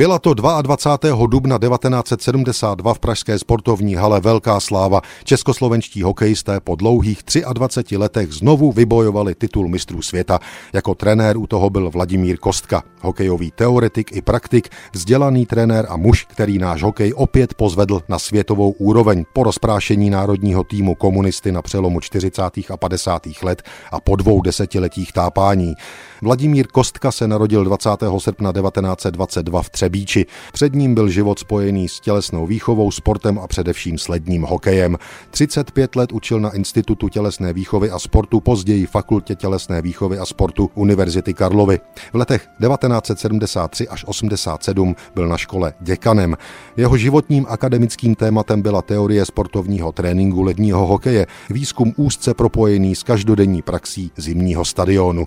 [0.00, 1.26] Byla to 22.
[1.26, 5.00] dubna 1972 v Pražské sportovní hale Velká sláva.
[5.24, 7.20] Českoslovenští hokejisté po dlouhých
[7.52, 10.38] 23 letech znovu vybojovali titul mistrů světa.
[10.72, 16.24] Jako trenér u toho byl Vladimír Kostka, hokejový teoretik i praktik, vzdělaný trenér a muž,
[16.24, 22.00] který náš hokej opět pozvedl na světovou úroveň po rozprášení národního týmu komunisty na přelomu
[22.00, 22.42] 40.
[22.70, 23.22] a 50.
[23.42, 25.74] let a po dvou desetiletích tápání.
[26.22, 27.90] Vladimír Kostka se narodil 20.
[28.18, 30.26] srpna 1922 v Třebíči.
[30.52, 34.96] Před ním byl život spojený s tělesnou výchovou, sportem a především s ledním hokejem.
[35.30, 40.70] 35 let učil na Institutu tělesné výchovy a sportu, později Fakultě tělesné výchovy a sportu
[40.74, 41.80] Univerzity Karlovy.
[42.12, 46.36] V letech 1973 až 87 byl na škole děkanem.
[46.76, 53.62] Jeho životním akademickým tématem byla teorie sportovního tréninku ledního hokeje, výzkum úzce propojený s každodenní
[53.62, 55.26] praxí zimního stadionu.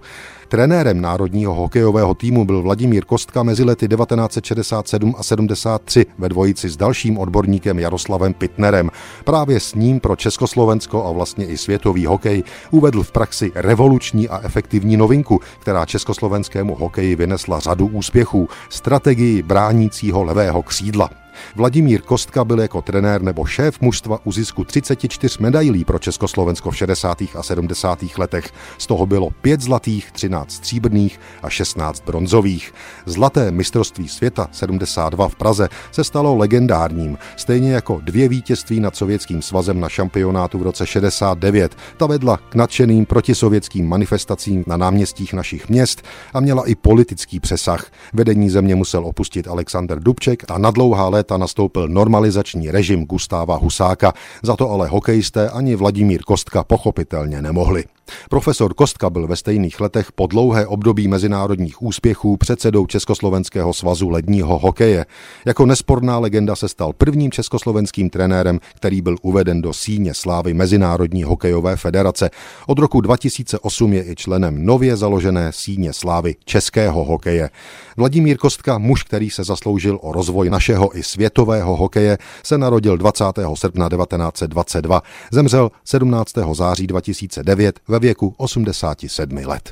[0.54, 6.78] Trenérem národního hokejového týmu byl Vladimír Kostka mezi lety 1967 a 73 ve dvojici s
[6.78, 8.90] dalším odborníkem Jaroslavem Pitnerem.
[9.24, 14.42] Právě s ním pro Československo a vlastně i světový hokej uvedl v praxi revoluční a
[14.44, 21.23] efektivní novinku, která československému hokeji vynesla řadu úspěchů, strategii bránícího levého křídla.
[21.56, 26.78] Vladimír Kostka byl jako trenér nebo šéf mužstva u zisku 34 medailí pro Československo v
[26.78, 27.22] 60.
[27.36, 28.00] a 70.
[28.18, 28.50] letech.
[28.78, 32.74] Z toho bylo 5 zlatých, 13 stříbrných a 16 bronzových.
[33.06, 39.42] Zlaté mistrovství světa 72 v Praze se stalo legendárním, stejně jako dvě vítězství nad Sovětským
[39.42, 41.76] svazem na šampionátu v roce 69.
[41.98, 46.02] Ta vedla k nadšeným protisovětským manifestacím na náměstích našich měst
[46.34, 47.92] a měla i politický přesah.
[48.14, 53.56] Vedení země musel opustit Alexander Dubček a na dlouhá léta léta nastoupil normalizační režim Gustáva
[53.56, 57.84] Husáka, za to ale hokejisté ani Vladimír Kostka pochopitelně nemohli.
[58.30, 64.60] Profesor Kostka byl ve stejných letech po dlouhé období mezinárodních úspěchů předsedou Československého svazu ledního
[64.60, 65.06] hokeje.
[65.46, 71.24] Jako nesporná legenda se stal prvním československým trenérem, který byl uveden do síně slávy Mezinárodní
[71.24, 72.30] hokejové federace.
[72.68, 77.50] Od roku 2008 je i členem nově založené síně slávy českého hokeje.
[77.98, 83.26] Vladimír Kostka, muž, který se zasloužil o rozvoj našeho i světového hokeje, se narodil 20.
[83.54, 85.02] srpna 1922.
[85.32, 86.34] Zemřel 17.
[86.54, 89.70] září 2009 ve věku 87 let.